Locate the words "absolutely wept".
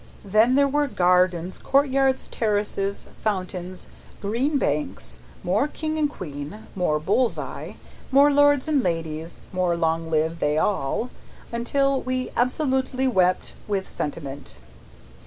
12.35-13.53